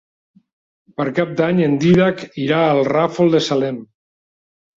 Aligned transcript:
Per 1.01 1.05
Cap 1.19 1.35
d'Any 1.41 1.61
en 1.65 1.75
Dídac 1.83 2.23
irà 2.45 2.63
al 2.71 2.83
Ràfol 2.89 3.31
de 3.37 3.43
Salem. 3.51 3.79